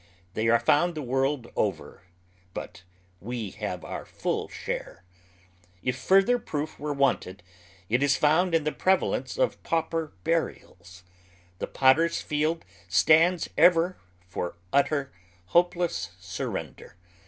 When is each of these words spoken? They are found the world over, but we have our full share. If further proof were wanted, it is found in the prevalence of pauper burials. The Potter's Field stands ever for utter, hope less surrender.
They 0.33 0.47
are 0.47 0.59
found 0.59 0.95
the 0.95 1.03
world 1.03 1.49
over, 1.55 2.01
but 2.55 2.81
we 3.19 3.51
have 3.59 3.85
our 3.85 4.03
full 4.03 4.49
share. 4.49 5.03
If 5.83 5.95
further 5.95 6.39
proof 6.39 6.79
were 6.79 6.91
wanted, 6.91 7.43
it 7.87 8.01
is 8.01 8.17
found 8.17 8.55
in 8.55 8.63
the 8.63 8.71
prevalence 8.71 9.37
of 9.37 9.61
pauper 9.61 10.13
burials. 10.23 11.03
The 11.59 11.67
Potter's 11.67 12.19
Field 12.19 12.65
stands 12.87 13.47
ever 13.55 13.95
for 14.27 14.57
utter, 14.73 15.11
hope 15.45 15.75
less 15.75 16.15
surrender. 16.19 16.95